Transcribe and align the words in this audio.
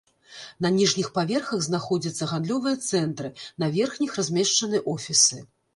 На 0.65 0.71
ніжніх 0.77 1.11
паверхах 1.17 1.59
знаходзяцца 1.67 2.31
гандлёвыя 2.33 2.75
цэнтры, 2.89 3.35
на 3.65 3.73
верхніх 3.81 4.11
размешчаны 4.23 4.87
офісы. 4.99 5.37